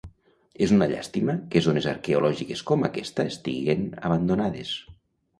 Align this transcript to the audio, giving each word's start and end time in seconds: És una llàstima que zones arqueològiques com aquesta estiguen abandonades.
És 0.67 0.71
una 0.75 0.85
llàstima 0.91 1.33
que 1.55 1.61
zones 1.65 1.87
arqueològiques 1.91 2.63
com 2.69 2.85
aquesta 2.89 3.25
estiguen 3.33 3.85
abandonades. 4.11 4.73